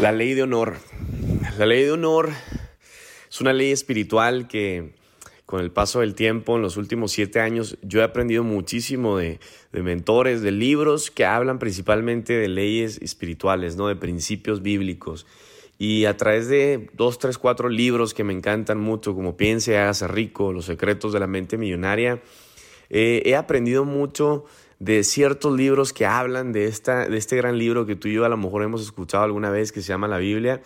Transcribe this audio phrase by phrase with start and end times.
[0.00, 0.78] La ley de honor.
[1.58, 2.30] La ley de honor
[3.28, 4.94] es una ley espiritual que
[5.44, 9.40] con el paso del tiempo, en los últimos siete años, yo he aprendido muchísimo de,
[9.72, 13.88] mentores, de libros que hablan principalmente de leyes espirituales, ¿no?
[13.88, 15.26] de principios bíblicos.
[15.76, 20.08] Y a través de dos, tres, cuatro libros que me encantan mucho, como Piense, hágase
[20.08, 22.22] rico, Los secretos de la mente millonaria,
[22.88, 24.46] eh, he aprendido mucho
[24.80, 28.24] de ciertos libros que hablan de, esta, de este gran libro que tú y yo
[28.24, 30.62] a lo mejor hemos escuchado alguna vez que se llama la Biblia.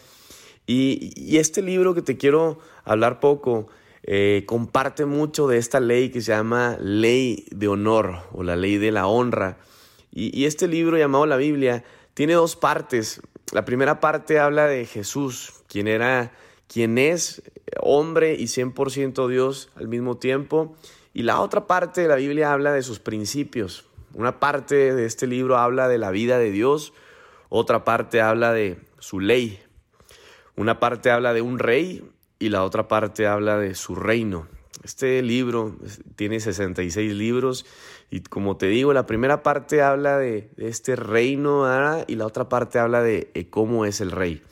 [0.66, 3.66] Y, este libro que te quiero hablar poco
[4.04, 8.78] eh, comparte mucho de esta ley que se llama ley de honor o la ley
[8.78, 9.58] de la honra.
[10.12, 11.84] Y, y este libro llamado la Biblia
[12.14, 13.20] tiene dos partes.
[13.52, 16.32] La primera parte habla de Jesús, quien era,
[16.68, 17.42] quien es
[17.80, 20.76] hombre y 100% Dios al mismo tiempo.
[21.12, 25.26] Y la otra parte de la Biblia habla de sus principios, una parte de este
[25.26, 26.92] libro habla de la vida de Dios,
[27.48, 29.60] otra parte habla de su ley.
[30.56, 34.46] Una parte habla de un rey y la otra parte habla de su reino.
[34.84, 35.76] Este libro
[36.16, 37.66] tiene 66 libros
[38.10, 41.64] y como te digo, la primera parte habla de, este reino
[42.06, 44.42] y la otra parte habla de, cómo es el rey.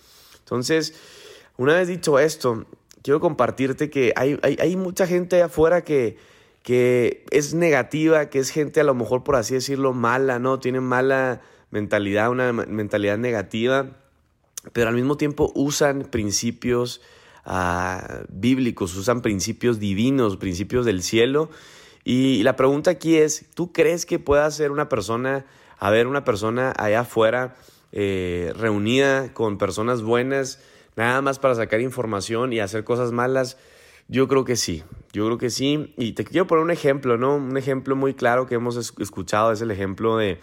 [0.41, 0.95] Entonces,
[1.57, 2.67] una vez dicho esto,
[3.03, 6.17] quiero compartirte que hay, hay mucha gente afuera que,
[6.63, 10.61] que es negativa, que es gente a lo mejor por así decirlo mala, ¿no?
[10.61, 13.87] Tienen mala mentalidad, una mentalidad negativa,
[14.73, 17.01] pero al mismo tiempo usan principios
[17.45, 21.51] ah, bíblicos, usan principios divinos, principios del cielo.
[22.05, 25.47] Y la pregunta aquí es, ¿tú crees que pueda ser una persona,
[25.79, 27.57] haber una persona allá afuera
[27.91, 30.61] eh, reunida con personas buenas,
[30.95, 33.57] nada más para sacar información y hacer cosas malas?
[34.09, 35.93] Yo creo que sí, yo creo que sí.
[35.97, 37.37] Y te quiero poner un ejemplo, ¿no?
[37.37, 40.39] Un ejemplo muy claro que hemos escuchado es el ejemplo de,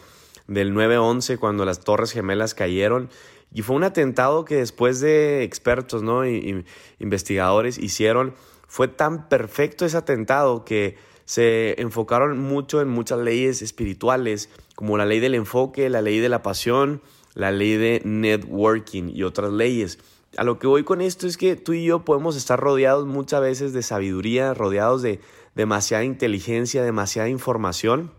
[0.47, 3.09] del 9-11 cuando las Torres Gemelas cayeron.
[3.51, 6.27] Y fue un atentado que después de expertos, ¿no?
[6.27, 6.65] Y,
[6.99, 8.35] investigadores hicieron,
[8.67, 15.05] fue tan perfecto ese atentado que se enfocaron mucho en muchas leyes espirituales, como la
[15.05, 17.01] ley del enfoque, la ley de la pasión,
[17.33, 19.99] la ley de networking y otras leyes
[20.37, 23.41] a lo que voy con esto es que tú y yo podemos estar rodeados muchas
[23.41, 25.19] veces de sabiduría, rodeados de
[25.55, 28.11] demasiada inteligencia, demasiada información,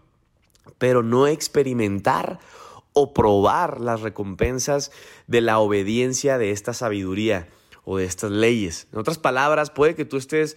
[0.79, 2.41] pero no experimentar
[2.93, 4.91] o probar las recompensas
[5.27, 7.49] de la obediencia de esta sabiduría
[7.85, 8.89] o de estas leyes.
[8.93, 10.57] En otras palabras, puede que tú estés,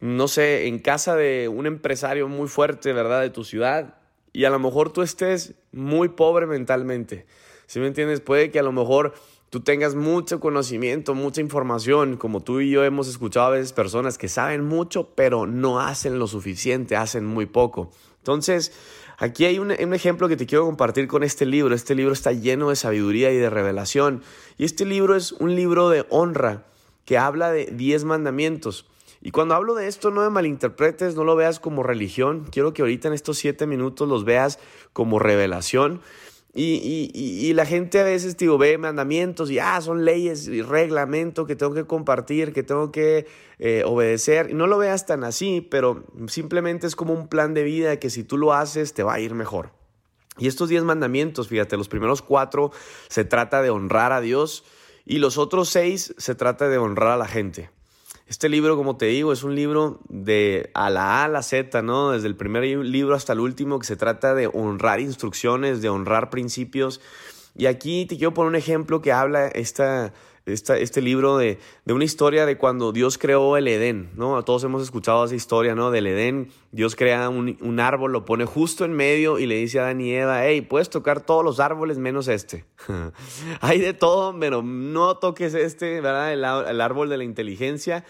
[0.00, 3.96] no sé, en casa de un empresario muy fuerte, ¿verdad?, de tu ciudad,
[4.32, 7.26] y a lo mejor tú estés muy pobre mentalmente.
[7.66, 8.20] ¿Sí me entiendes?
[8.20, 9.14] Puede que a lo mejor
[9.52, 14.16] tú tengas mucho conocimiento, mucha información, como tú y yo hemos escuchado a veces personas
[14.16, 17.90] que saben mucho, pero no hacen lo suficiente, hacen muy poco.
[18.16, 18.72] Entonces,
[19.18, 21.74] aquí hay un, ejemplo que te quiero compartir con este libro.
[21.74, 24.22] Este libro está lleno de sabiduría y de revelación.
[24.56, 26.64] Y este libro es un libro de honra
[27.04, 28.86] que habla de 10 mandamientos.
[29.20, 32.46] Y cuando hablo de esto, no me malinterpretes, no lo veas como religión.
[32.50, 34.58] Quiero que ahorita en estos 7 minutos los veas
[34.94, 36.00] como revelación.
[36.54, 40.60] Y, y, y, la gente a veces, digo, ve mandamientos y, ah, son leyes y
[40.60, 43.26] reglamento que tengo que compartir, que tengo que
[43.58, 44.50] eh, obedecer.
[44.50, 48.10] Y no lo veas tan así, pero simplemente es como un plan de vida que
[48.10, 49.70] si tú lo haces, te va a ir mejor.
[50.36, 52.70] Y estos diez mandamientos, fíjate, los primeros cuatro
[53.08, 54.64] se trata de honrar a Dios
[55.06, 57.70] y los otros seis se trata de honrar a la gente.
[58.32, 61.82] Este libro, como te digo, es un libro de a la A a la Z,
[61.82, 62.12] ¿no?
[62.12, 66.30] Desde el primer libro hasta el último, que se trata de honrar instrucciones, de honrar
[66.30, 67.02] principios.
[67.54, 70.14] Y aquí te quiero poner un ejemplo que habla esta,
[70.46, 74.42] este libro de, una historia de cuando Dios creó el Edén, ¿no?
[74.44, 75.90] Todos hemos escuchado esa historia, ¿no?
[75.90, 79.84] Del Edén, Dios crea un, árbol, lo pone justo en medio y le dice a
[79.84, 82.64] Adán y Eva, hey, puedes tocar todos los árboles menos este.
[83.60, 86.32] Hay de todo, pero no toques este, ¿verdad?
[86.32, 88.04] el árbol de la inteligencia.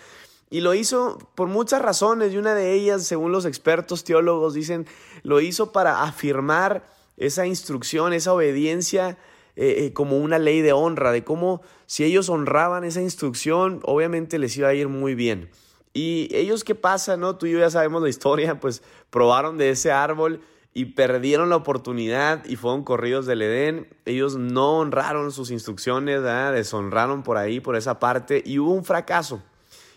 [0.53, 4.87] Y lo hizo por muchas razones y una de ellas, según los expertos teólogos, dicen,
[5.23, 6.87] lo hizo para afirmar
[7.17, 9.17] esa instrucción, esa obediencia
[9.55, 14.39] eh, eh, como una ley de honra, de cómo si ellos honraban esa instrucción, obviamente
[14.39, 15.51] les iba a ir muy bien.
[15.93, 17.19] Y ellos, ¿qué pasa?
[17.19, 17.37] No?
[17.37, 20.41] Tú y yo ya sabemos la historia, pues probaron de ese árbol
[20.75, 23.89] y perdieron la oportunidad y fueron corridos del Edén.
[24.07, 29.43] Ellos no honraron sus instrucciones, deshonraron por ahí, por esa parte, y hubo un fracaso.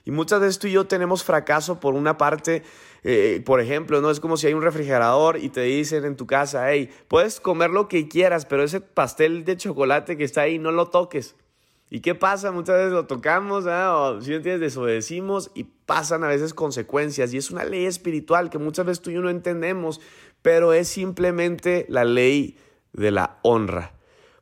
[0.06, 2.63] Y muchas veces tú y yo tenemos fracaso por una parte,
[3.04, 4.12] eh, por ejemplo, ¿no?
[4.12, 7.72] Es como si hay un refrigerador y te dicen en tu casa, hey, puedes comer
[7.72, 11.36] lo que quieras, pero ese pastel de chocolate que está ahí, no lo toques.
[11.90, 12.52] ¿Y qué pasa?
[12.52, 17.34] Muchas veces lo tocamos, o si no entiendes, desobedecimos y pasan a veces consecuencias.
[17.34, 20.01] Y es una ley espiritual que muchas veces tú y yo no entendemos,
[20.42, 22.58] pero es simplemente la ley
[22.94, 23.95] de la honra.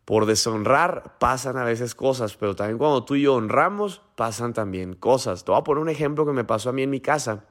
[0.06, 4.94] Por deshonrar pasan a veces cosas, pero también cuando tú y yo honramos, pasan también
[4.94, 5.46] cosas.
[5.46, 7.46] Te voy a poner un ejemplo que me pasó a mí en mi casa.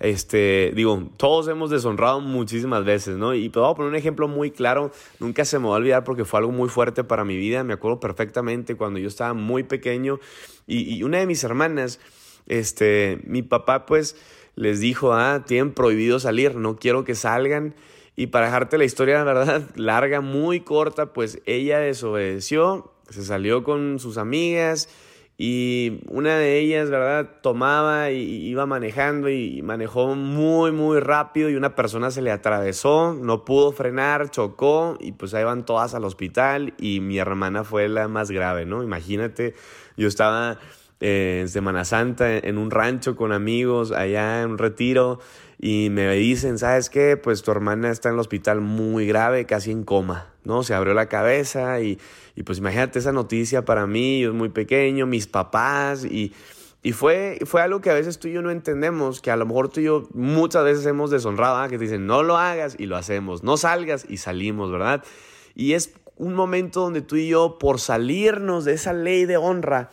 [0.00, 3.34] Este, digo, todos hemos deshonrado muchísimas veces, ¿no?
[3.34, 6.04] Y te voy a poner un ejemplo muy claro, nunca se me va a olvidar
[6.04, 9.64] porque fue algo muy fuerte para mi vida, me acuerdo perfectamente cuando yo estaba muy
[9.64, 10.20] pequeño
[10.68, 11.98] y, una de mis hermanas,
[12.46, 14.16] este, mi papá pues
[14.54, 17.74] les dijo, ah, tienen prohibido salir, no quiero que salgan.
[18.18, 23.62] Y para dejarte la historia, la verdad, larga, muy corta, pues ella desobedeció, se salió
[23.62, 24.88] con sus amigas
[25.36, 27.30] y una de ellas, ¿verdad?
[27.42, 33.14] Tomaba y iba manejando y manejó muy, muy rápido y una persona se le atravesó,
[33.14, 37.88] no pudo frenar, chocó y pues ahí van todas al hospital y mi hermana fue
[37.88, 38.82] la más grave, ¿no?
[38.82, 39.54] Imagínate,
[39.96, 40.58] yo estaba
[41.00, 45.20] en Semana Santa en un rancho con amigos allá en un retiro
[45.60, 47.16] y me dicen, ¿sabes qué?
[47.16, 50.62] Pues tu hermana está en el hospital muy grave, casi en coma, ¿no?
[50.62, 51.98] Se abrió la cabeza y,
[52.36, 56.32] y pues imagínate esa noticia para mí, yo muy pequeño, mis papás y...
[56.80, 59.44] Y fue, fue algo que a veces tú y yo no entendemos, que a lo
[59.44, 61.68] mejor tú y yo muchas veces hemos deshonrado, ¿eh?
[61.68, 65.02] que te dicen, no lo hagas y lo hacemos, no salgas y salimos, ¿verdad?
[65.56, 69.90] Y es un momento donde tú y yo, por salirnos de esa ley de honra,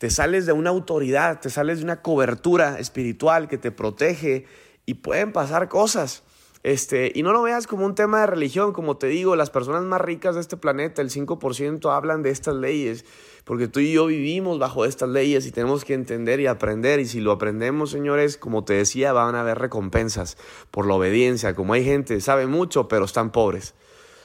[0.00, 4.46] te sales de una autoridad, te sales de una cobertura espiritual que te protege
[4.86, 6.22] y pueden pasar cosas.
[6.62, 9.82] Este, y no lo veas como un tema de religión, como te digo, las personas
[9.82, 13.04] más ricas de este planeta, el 5%, hablan de estas leyes,
[13.44, 17.04] porque tú y yo vivimos bajo estas leyes y tenemos que entender y aprender, y
[17.04, 20.38] si lo aprendemos, señores, como te decía, van a haber recompensas
[20.70, 23.74] por la obediencia, como hay gente, sabe mucho, pero están pobres.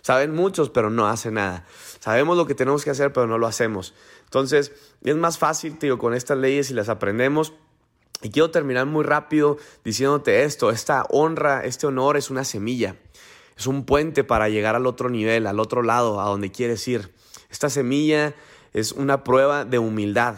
[0.06, 1.66] Saben muchos, pero no hacen nada.
[2.00, 3.96] Sabemos lo que tenemos que hacer, pero no lo hacemos.
[4.26, 4.72] Entonces,
[5.04, 7.54] es más fácil, tío, con estas leyes y las aprendemos.
[8.22, 12.98] Y quiero terminar muy rápido diciéndote esto, esta honra, este honor es una semilla,
[13.58, 17.12] es un puente para llegar al otro nivel, al otro lado, a donde quieres ir.
[17.50, 18.36] Esta semilla
[18.74, 20.36] es una prueba de humildad,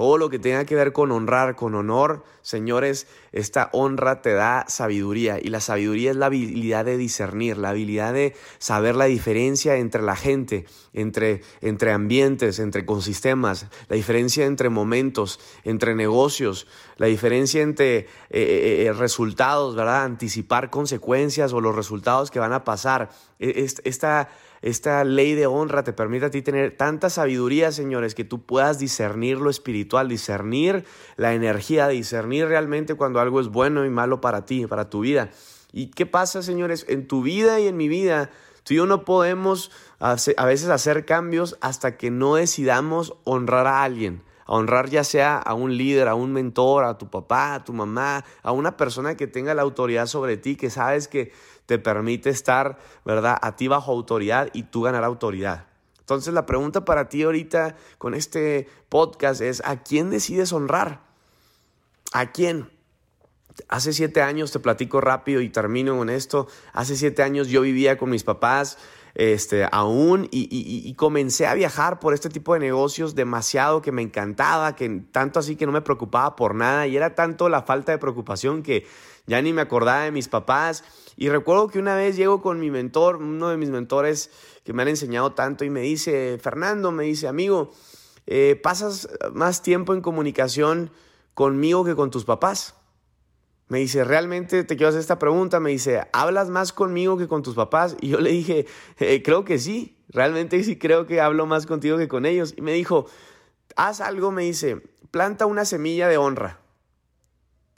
[0.00, 4.64] todo lo que tenga que ver con honrar, con honor, señores, esta honra te da
[4.66, 9.76] sabiduría y la sabiduría es la habilidad de discernir, la habilidad de saber la diferencia
[9.76, 10.64] entre la gente,
[10.94, 16.66] entre, entre ambientes, entre ecosistemas, la diferencia entre momentos, entre negocios,
[16.96, 20.04] la diferencia entre eh, eh, eh, resultados, ¿verdad?
[20.04, 23.10] Anticipar consecuencias o los resultados que van a pasar.
[23.38, 24.30] E, esta
[24.62, 28.78] esta ley de honra te permite a ti tener tanta sabiduría, señores, que tú puedas
[28.78, 30.84] discernir lo espiritual, discernir
[31.16, 35.30] la energía, discernir realmente cuando algo es bueno y malo para ti, para tu vida.
[35.72, 36.84] ¿Y qué pasa, señores?
[36.88, 38.30] En tu vida y en mi vida,
[38.64, 43.82] tú y yo no podemos a veces hacer cambios hasta que no decidamos honrar a
[43.82, 47.64] alguien a honrar ya sea a un líder, a un mentor, a tu papá, a
[47.64, 51.32] tu mamá, a una persona que tenga la autoridad sobre ti, que sabes que
[51.66, 55.66] te permite estar, ¿verdad?, a ti bajo autoridad y tú ganar autoridad.
[56.00, 61.02] Entonces la pregunta para ti ahorita con este podcast es, ¿a quién decides honrar?
[62.12, 62.72] ¿A quién?
[63.68, 67.96] Hace siete años, te platico rápido y termino con esto, hace siete años yo vivía
[67.96, 68.78] con mis papás,
[69.14, 74.76] este, aún y, comencé a viajar por este tipo de negocios demasiado que me encantaba,
[74.76, 77.98] que tanto así que no me preocupaba por nada y era tanto la falta de
[77.98, 78.86] preocupación que
[79.26, 80.84] ya ni me acordaba de mis papás.
[81.16, 84.30] Y recuerdo que una vez llego con mi mentor, uno de mis mentores
[84.64, 87.72] que me han enseñado tanto y me dice, Fernando, me dice, amigo,
[88.26, 90.90] eh, pasas más tiempo en comunicación
[91.34, 92.74] conmigo que con tus papás.
[93.70, 95.60] Me dice, realmente te quiero hacer esta pregunta.
[95.60, 97.96] Me dice, ¿hablas más conmigo que con tus papás?
[98.00, 98.66] Y yo le dije,
[98.98, 99.96] eh, creo que sí.
[100.08, 102.52] Realmente sí creo que hablo más contigo que con ellos.
[102.56, 103.06] Y me dijo,
[103.76, 106.58] haz algo, me dice, planta una semilla de honra.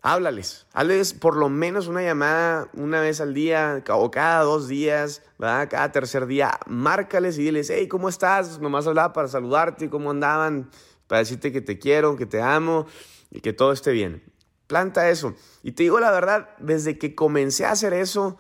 [0.01, 5.21] Háblales, hazles por lo menos una llamada una vez al día o cada dos días,
[5.39, 6.59] cada tercer día.
[6.67, 8.59] Márcales y diles, hey, ¿cómo estás?
[8.61, 10.71] Nomás hablaba para saludarte, ¿cómo andaban?
[11.07, 12.87] Para decirte que te quiero, que te amo
[13.31, 14.32] y que todo esté bien.
[14.73, 15.35] Planta eso.
[15.63, 18.39] Y te digo la verdad, desde que comencé a hacer eso,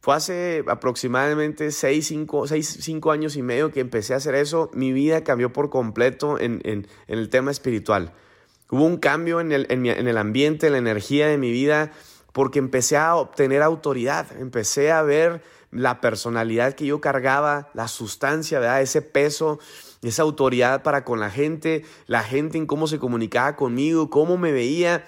[0.00, 2.06] fue hace aproximadamente 6,
[2.80, 6.62] 5, años y medio que empecé a hacer eso, mi vida cambió por completo en,
[6.64, 8.14] en, el tema espiritual.
[8.70, 11.92] Hubo un cambio en el, en, en el ambiente, en la energía de mi vida,
[12.32, 18.58] porque empecé a obtener autoridad, empecé a ver la personalidad que yo cargaba, la sustancia,
[18.58, 18.80] ¿verdad?
[18.80, 19.58] ese peso,
[20.00, 24.52] esa autoridad para con la gente, la gente en cómo se comunicaba conmigo, cómo me
[24.52, 25.04] veía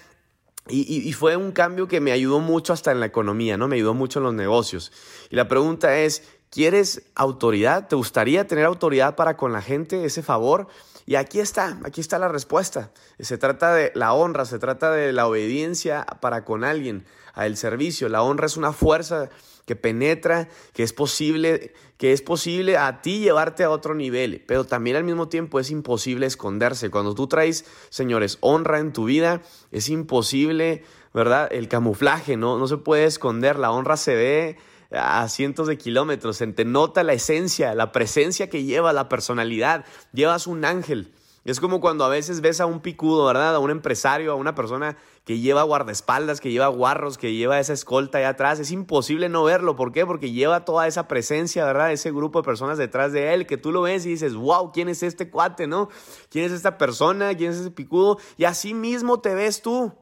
[0.69, 3.67] y, fue un cambio que me ayudó mucho hasta en la economía, ¿no?
[3.67, 4.93] Me ayudó mucho en los negocios.
[5.31, 7.89] Y la pregunta es, ¿quieres autoridad?
[7.89, 10.69] ¿Te gustaría tener autoridad para con la gente, ese favor?
[11.07, 12.93] Y aquí está, aquí está la respuesta.
[13.19, 17.05] Se trata de la honra, se trata de la obediencia para con alguien,
[17.35, 18.09] al servicio.
[18.09, 19.31] La honra es una fuerza
[19.67, 24.65] que penetra, que es posible, que es posible a ti llevarte a otro nivel, pero
[24.65, 26.91] también al mismo tiempo es imposible esconderse.
[26.91, 30.83] Cuando tú traes, señores, honra en tu vida, es imposible,
[31.15, 31.49] ¿verdad?
[31.53, 32.59] El camuflaje, ¿no?
[32.59, 34.59] No se puede esconder, la honra se ve
[34.93, 39.85] a cientos de kilómetros, se te nota la esencia, la presencia que lleva, la personalidad,
[40.13, 41.15] llevas un ángel.
[41.45, 43.55] Es como cuando a veces ves a un picudo, ¿verdad?
[43.55, 47.73] A un empresario, a una persona que lleva guardaespaldas, que lleva guarros, que lleva esa
[47.73, 48.61] escolta allá atrás.
[48.61, 49.75] Es imposible no verlo.
[49.75, 50.05] ¿Por qué?
[50.05, 51.93] Porque lleva toda esa presencia, ¿verdad?
[51.93, 54.91] Ese grupo de personas detrás de él, que tú lo ves y dices, wow, ¿quién
[54.91, 55.89] es este cuate, no?
[56.29, 57.35] ¿Quién es esta persona?
[57.35, 58.19] ¿Quién es ese picudo?
[58.37, 59.95] Y así mismo te ves tú.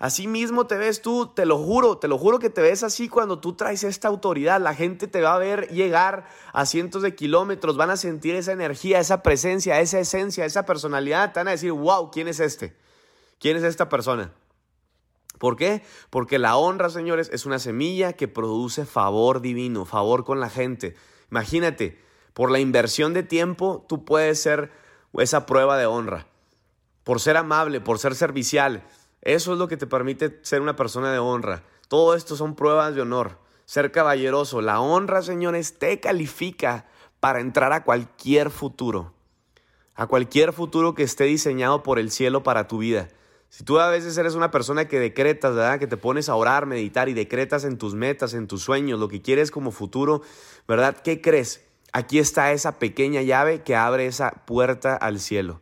[0.00, 3.10] Así mismo te ves tú, te lo juro, te lo juro que te ves así
[3.10, 4.58] cuando tú traes esta autoridad.
[4.58, 8.52] La gente te va a ver llegar a cientos de kilómetros, van a sentir esa
[8.52, 11.34] energía, esa presencia, esa esencia, esa personalidad.
[11.34, 12.74] Te van a decir, wow, ¿quién es este?
[13.38, 14.32] ¿Quién es esta persona?
[15.38, 15.82] ¿Por qué?
[16.08, 20.96] Porque la honra, señores, es una semilla que produce favor divino, favor con la gente.
[21.30, 22.02] Imagínate,
[22.32, 24.72] por la inversión de tiempo, tú puedes ser
[25.18, 26.26] esa prueba de honra.
[27.04, 28.82] Por ser amable, por ser servicial,
[29.22, 31.62] eso es lo que te permite ser una persona de honra.
[31.88, 33.38] Todo esto son pruebas de honor.
[33.66, 34.62] Ser caballeroso.
[34.62, 36.86] La honra, señores, te califica
[37.20, 39.12] para entrar a cualquier futuro.
[39.94, 43.08] A cualquier futuro que esté diseñado por el cielo para tu vida.
[43.50, 45.78] Si tú a veces eres una persona que decretas, ¿verdad?
[45.78, 49.08] Que te pones a orar, meditar y decretas en tus metas, en tus sueños, lo
[49.08, 50.22] que quieres como futuro,
[50.68, 50.96] ¿verdad?
[51.02, 51.66] ¿Qué crees?
[51.92, 55.60] Aquí está esa pequeña llave que abre esa puerta al cielo.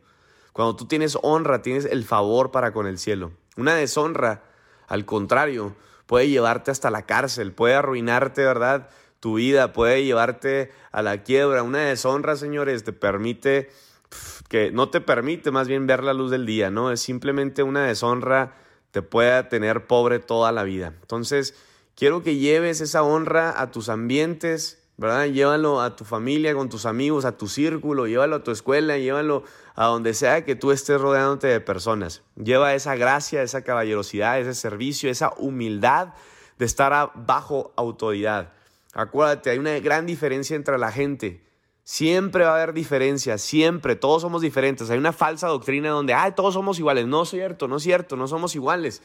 [0.53, 3.31] Cuando tú tienes honra, tienes el favor para con el cielo.
[3.59, 4.43] Una deshonra,
[4.87, 5.75] al contrario,
[6.05, 8.89] puede llevarte hasta la cárcel, puede arruinarte, ¿verdad?
[9.19, 11.61] Tu vida, puede llevarte a la quiebra.
[11.61, 13.69] Una deshonra, señores, te permite,
[14.47, 16.91] que no te permite más bien ver la luz del día, ¿no?
[16.91, 18.55] Es simplemente una deshonra,
[18.91, 20.93] te puede tener pobre toda la vida.
[21.01, 21.53] Entonces,
[21.95, 25.27] quiero que lleves esa honra a tus ambientes, ¿verdad?
[25.27, 29.43] Llévalo a tu familia, con tus amigos, a tu círculo, llévalo a tu escuela, llévalo
[29.73, 32.21] a donde sea que tú estés rodeándote de personas.
[32.35, 36.15] Lleva esa gracia, esa caballerosidad, ese servicio, esa humildad
[36.57, 38.51] de estar bajo autoridad.
[38.91, 41.45] Acuérdate, hay una gran diferencia entre la gente.
[41.85, 44.89] Siempre va a haber diferencia, siempre, todos somos diferentes.
[44.89, 47.07] Hay una falsa doctrina donde, ay, todos somos iguales.
[47.07, 49.01] No es cierto, no es cierto, no somos iguales.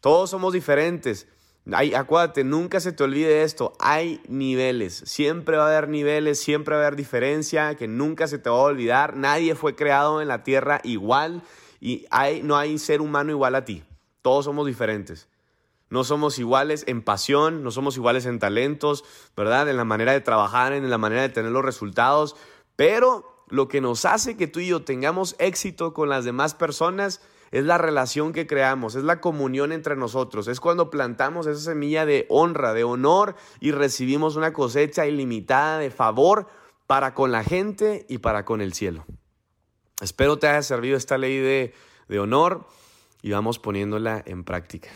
[0.00, 1.28] Todos somos diferentes
[1.74, 6.82] acuérdate, nunca se te olvide esto, hay niveles, siempre va a haber niveles, siempre va
[6.82, 10.44] a haber diferencia, que nunca se te va a olvidar, nadie fue creado en la
[10.44, 11.42] tierra igual
[11.80, 13.82] y hay, no hay ser humano igual a ti,
[14.22, 15.28] todos somos diferentes.
[15.88, 19.04] No somos iguales en pasión, no somos iguales en talentos,
[19.36, 19.68] ¿verdad?
[19.68, 22.34] En la manera de trabajar, en la manera de tener los resultados,
[22.74, 27.20] pero lo que nos hace que tú y yo tengamos éxito con las demás personas
[27.50, 32.06] es la relación que creamos, es la comunión entre nosotros, es cuando plantamos esa semilla
[32.06, 36.48] de honra, de honor y recibimos una cosecha ilimitada de favor
[36.86, 39.04] para con la gente y para con el cielo.
[40.00, 41.74] Espero te haya servido esta ley de,
[42.08, 42.66] de honor
[43.22, 44.90] y vamos poniéndola en práctica.